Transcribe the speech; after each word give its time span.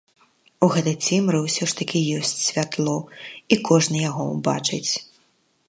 У 0.67 0.69
гэтай 0.75 0.95
цемры 1.07 1.41
ўсё 1.41 1.67
ж 1.73 1.77
такі 1.81 2.01
ёсць 2.21 2.33
святло, 2.47 2.95
і 3.55 3.61
кожны 3.71 3.97
яго 4.09 4.23
ўбачыць. 4.33 4.91